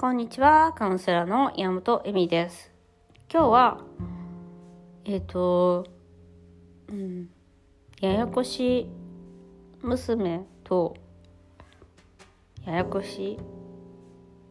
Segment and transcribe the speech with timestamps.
[0.00, 0.74] こんにちは。
[0.74, 2.70] カウンセラーの山本恵美です。
[3.28, 3.80] 今日は、
[5.04, 5.88] えっ、と、
[6.88, 7.28] うん、
[8.00, 8.86] ややこしい
[9.82, 10.96] 娘と、
[12.64, 13.38] ややこしい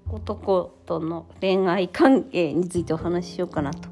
[0.09, 3.87] 男との恋愛関係についてお話ししようかなと。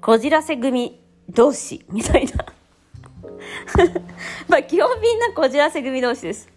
[0.00, 2.46] こじらせ組同士みたいな。
[4.46, 6.48] まあ基本みんなこじらせ組同士です。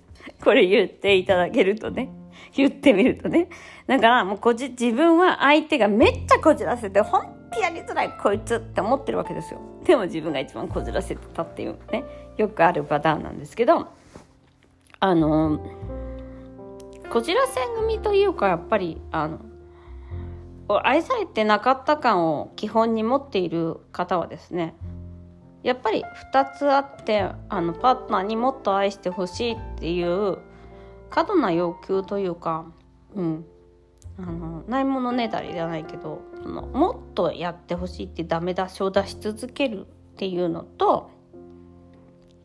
[0.44, 2.12] これ言っていただけるとね。
[2.56, 3.50] 言ってみるとね。
[3.88, 9.60] だからもうこじ、自分は相手がめっちゃこじらせて、ほんとやりづらいこいつって思ってるわけですよ。
[9.84, 12.04] でも自分が一番こじらせてたっていうね、
[12.38, 13.88] よくあるパターンなんですけど、
[15.00, 15.60] あの、
[17.10, 19.40] こじらせ組というかやっぱり、あの、
[20.84, 24.76] 愛されてなかった感を基本に持っている方はですね、
[25.64, 30.38] やっぱり2つあってあのパートナーにもっと愛してほしいっていう
[31.10, 32.66] 過度な要求というか、
[33.16, 33.46] うん、
[34.20, 39.86] あのないものねだりじゃないけどそのもっとやってほしいってダメ出しを出し続けるっ
[40.18, 41.12] ていうのと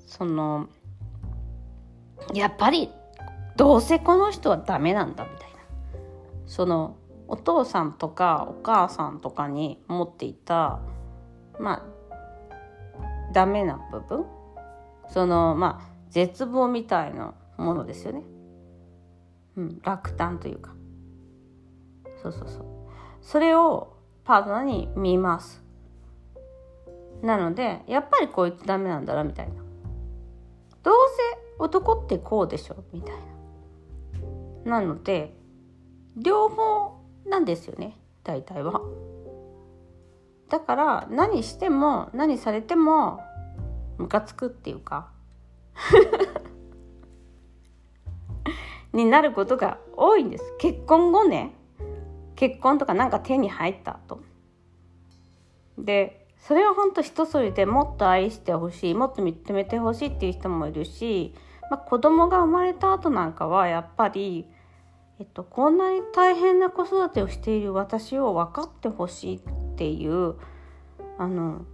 [0.07, 0.69] その
[2.35, 2.91] やっぱり
[3.57, 5.59] どうせこの人はダメなんだみたいな。
[6.47, 6.97] その
[7.29, 10.81] お父さんとかお母さんとかに持っていた
[11.59, 14.27] まあダメな部分。
[15.09, 18.23] そのまあ絶望みたいなものですよね。
[19.57, 20.75] うん、落胆というか。
[22.23, 22.65] そうそうそう。
[23.21, 25.63] それをパートナーに見ます。
[27.23, 29.55] なのでやっぱりこいつダメなんだなみたいな。
[30.83, 30.95] どう
[31.35, 33.15] せ男ってこうでしょみたい
[34.65, 34.81] な。
[34.81, 35.37] なので
[36.17, 38.81] 両方なんですよね大体は。
[40.49, 43.21] だから何しても何されても
[43.99, 45.11] ムカつくっていうか。
[48.93, 50.55] になることが多いんです。
[50.59, 51.55] 結婚後ね。
[52.37, 54.21] 結婚とかなんか手に入った後
[55.79, 61.35] でそれは本当人それでもっと愛してほしいもっと認めてほしいっていう人もいるし、
[61.71, 64.47] まあ、子供が生まれた後なんかはやっぱり、
[65.21, 69.41] えっと、こんなに大変な子育てをしている私を分かってほしいっ
[69.77, 70.35] ていう
[71.19, 71.65] あの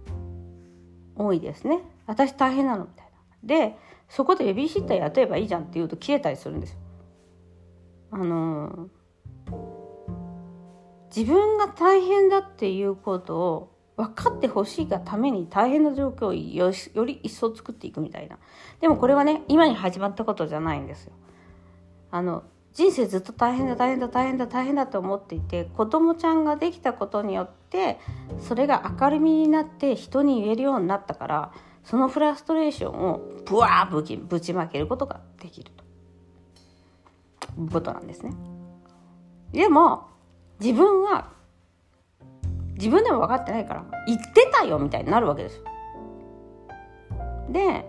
[1.15, 1.81] 多いですね。
[2.05, 3.11] 私大変なのみたいな。
[3.43, 3.75] で
[4.07, 6.79] そこでベビーシッター雇えばいいじゃんって言うと切れたりするんですよ。
[8.11, 8.89] あの
[11.15, 18.37] 自分が大変だっていうことを分かってほしいがために大変な状況をよより一層作っていくみたいな。
[18.79, 21.11] でもこれはね今に始まったことじゃないんですよ。
[22.11, 22.43] あの
[22.73, 27.99] 人生ずっと大変だ大変だ大変だ大変だと思っていて子供ちゃんができたことによって
[28.39, 31.51] それが明るみになって人に言えるようになったから
[31.83, 35.71] そのフラストレーションをブワーぶちぶちまけることができる。
[37.67, 38.31] ことなんですね。
[39.51, 40.07] でも
[40.59, 41.29] 自分は
[42.75, 45.63] 自分でも分かってないから言ってたよみたいになるわけですよ。
[47.49, 47.85] で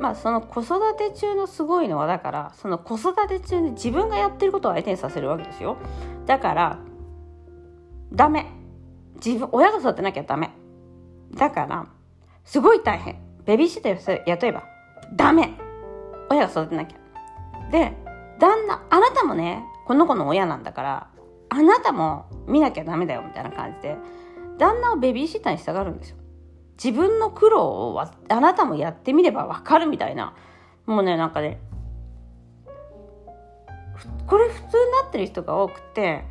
[0.00, 5.76] まあその子育て中のすごいのはだからその子育て中に自分がやってることを相手にさせるわけですよ。
[6.26, 6.78] だから
[8.12, 8.46] ダメ
[9.24, 10.50] 自分親が育てなきゃダメ
[11.34, 11.86] だから
[12.44, 14.64] すごい大変ベビーシッター雇えば
[15.14, 15.54] ダメ
[16.30, 16.98] 親が育てなきゃ
[17.70, 17.96] で
[18.42, 21.08] 旦那あなたもねこの子の親なんだから
[21.48, 23.96] あなたも見なきゃダメだよみたいな感じで
[24.58, 26.16] 旦那をベビーシッターにしたがるんですよ。
[26.82, 30.34] 自分の苦労をあなたもやってみればわかるみたいな。
[30.86, 31.60] もうねなんかね
[34.26, 34.70] これ普通に
[35.02, 36.24] なってる人が多くて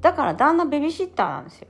[0.00, 1.68] だから旦那ベビーシッターなんですよ。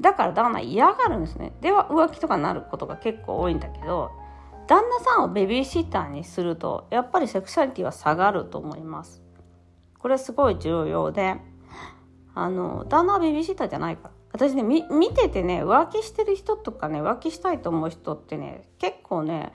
[0.00, 1.52] だから旦那嫌がるんですね。
[1.60, 4.10] では浮気とかになることが結構多いんだけど
[4.66, 9.22] 旦那さんをベビーシッターにするとやっぱりセクシャリティは下がると思います。
[9.98, 11.36] これすごい重要で
[12.34, 14.04] あの旦那はベビーシッターじゃないか。
[14.04, 14.82] ら私ね見
[15.14, 19.52] ててね浮気してる人とかね浮気したいと思う人ってね結構ね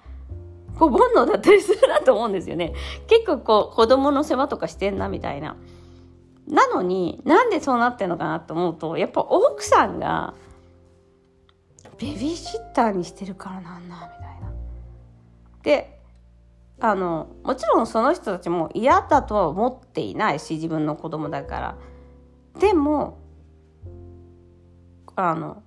[0.77, 2.73] こう煩悩だったりするなと思うんですよね。
[3.07, 5.57] 結構こう子供の世話とかしてんなみたいな。
[6.47, 10.33] なのになんでそうなってんのかなと思うとやっぱ奥さんが
[11.97, 14.56] ベビーシッターにしてるからなんだみたいな。
[15.67, 15.99] で
[16.79, 21.77] あのもちろんその人たちも嫌だとは思っていないし自分の子供だから。
[22.57, 23.19] でも
[25.17, 25.61] あの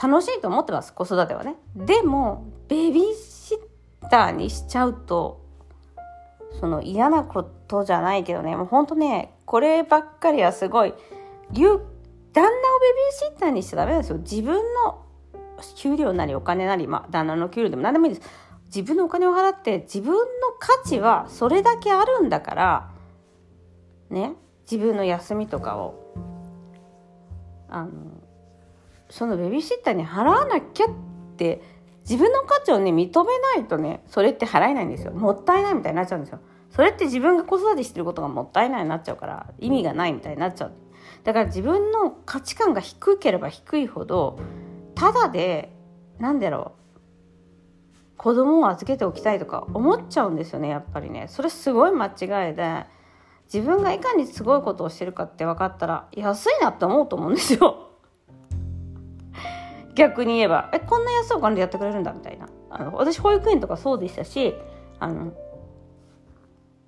[0.00, 1.56] 楽しいと思ってます子育てはね。
[1.74, 5.44] でもベビーシッターにしちゃうと
[6.60, 8.54] その嫌なことじゃないけどね。
[8.54, 10.94] もうほんとねこればっかりはすごい
[11.52, 12.52] 旦那をベビー
[13.10, 14.18] シッターにしちゃダメなんですよ。
[14.18, 14.54] 自分
[14.84, 15.02] の
[15.74, 18.47] 給料なりお金なり、まあ、旦那の給料でも何でもいいです。
[18.68, 20.22] 自分のお金を払って自分の
[20.58, 22.90] 価値はそれだけあるんだから
[24.10, 24.34] ね
[24.70, 26.14] 自分の休みとかを
[27.68, 27.90] あの
[29.10, 30.88] そのベビーシッターに払わなきゃっ
[31.36, 31.62] て
[32.08, 35.12] 自分の価値をね認めないとねそれって払えないんですよ。
[35.12, 36.40] もったいないみたいになっちゃうんですよ。
[36.70, 40.72] それって自分が子育てしてることがもったいないになっちゃうから意味がないみたいになっちゃう。
[41.24, 44.38] だから自分の価値観が低ければ低いほど
[44.94, 45.72] ただで
[46.18, 46.87] なんだろう
[48.18, 51.26] 子供を預けておきたいとか思っちゃうんですよねやっぱりね。
[51.28, 52.84] それすごい間違いで
[53.52, 57.88] 自分がいかにすごいことをしてるかって分かったら安いなって思うと思うんですよ。
[59.94, 62.48] 逆に言えばえこんな安いお金でやってくれるんだみたいな。
[62.70, 64.54] あの私保育園とかそうでしたし
[64.98, 65.32] あの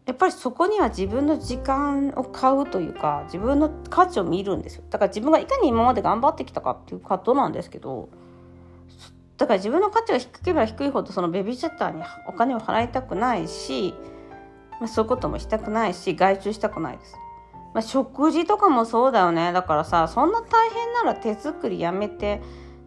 [0.07, 4.85] やっぱりそこには自分の時間を買うというか自分の価値を見るんですよ。
[4.91, 8.09] だから自分がいかに今まで頑張ってきたかっていうことなんですけど
[9.41, 13.95] だから自分の価値が低ければ低いほどそのベビーシャッターにお金を払いたくないし、
[14.79, 17.17] まあ、そういうこともしたくないし外注したくないです。
[17.73, 19.53] まあ、食事とかもそうだよね。
[19.53, 22.43] だからさそんな大変なら手作りやめて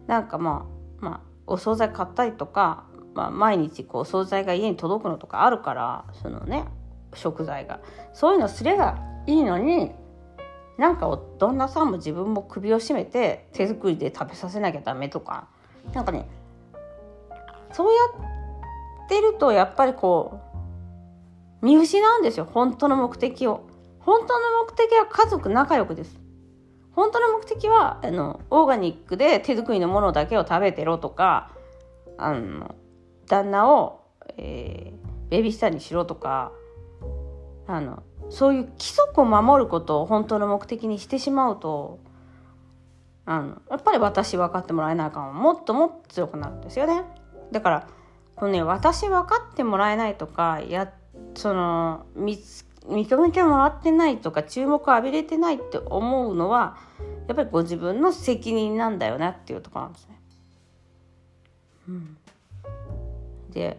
[0.06, 0.68] なんかま
[1.00, 2.84] あまあお惣菜買ったりとか、
[3.14, 6.66] まあ、毎日こうお惣菜が家に届くのとかあるからそのね
[7.14, 7.80] 食材が。
[8.12, 9.90] そういうのすればいいのに
[10.78, 11.08] なんか
[11.40, 15.48] 旦那さんも自分も首を絞めて手作りで食べさせなきゃダメとか。
[15.92, 16.28] なんかね
[17.74, 18.24] そうや
[19.04, 20.40] ってるとやっぱりこ
[21.62, 23.66] う見失うんですよ本当の目的を。
[23.98, 26.20] 本当の目的は家族仲良くです。
[26.92, 31.50] 本当の目的はあのオーガニックで手作りのものだけを食べてろとか
[32.18, 32.74] あの
[33.26, 34.02] 旦那を、
[34.36, 36.52] えー、ベビースターにしろとか
[37.66, 41.98] あのそういう規則を守ることを本当の目的にしてしまうと
[43.24, 47.02] あのやっぱり私分かってもらえない感はもっともっと強くなるんですよね。
[47.52, 47.88] だから
[48.36, 50.92] このね私分かってもらえないとかや
[51.34, 56.76] その認めてもらってないとか注目を浴びれてないって思うのは
[57.28, 60.20] やっぱりご自分の責任なんだよなっていうところなんですね。
[61.88, 62.16] うん、
[63.52, 63.78] で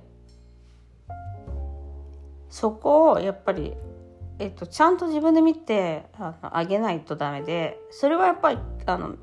[2.49, 3.73] そこをやっぱり、
[4.39, 9.15] えっと、ちゃんと自分で見てあのあげないとダメでそれはやっぱりあの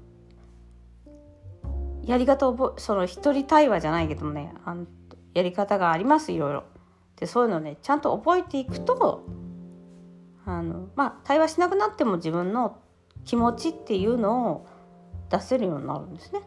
[2.04, 4.86] やり方をその一人対話じゃないけどもねあの
[5.34, 6.64] やり方がありますいろいろ。
[7.16, 9.24] でそういうのねちゃんと覚えていくと
[10.44, 12.78] あのまあ対話しなくなっても自分の
[13.24, 14.66] 気持ちっていうのを
[15.30, 16.40] 出せるようになるんですね。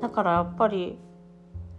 [0.00, 0.98] だからやっぱり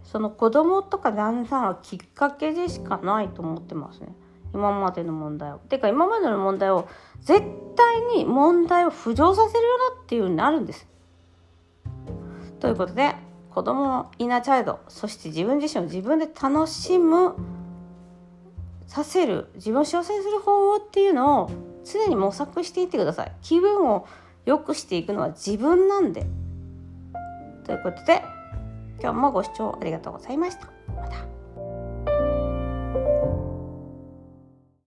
[0.03, 4.15] その子供とか旦那さんはきっかけでしかないと思ってますね。
[4.53, 5.57] 今までの問題を。
[5.57, 6.87] てか今までの問題を
[7.21, 7.41] 絶
[7.75, 10.87] 対に問題を浮上させるようなっていうようになるんです。
[12.59, 13.15] ということで
[13.49, 17.35] 子供のイナーチャイルドそして自分自身を自分で楽しむ
[18.87, 21.51] させる自分を幸せにする方法っていうのを
[21.85, 23.31] 常に模索していってください。
[23.41, 24.07] 気分を
[24.45, 26.25] 良くしていくのは自分なんで。
[27.65, 28.23] ということで
[28.99, 30.67] 今日もご視聴ありがとうございました。
[30.95, 31.38] また。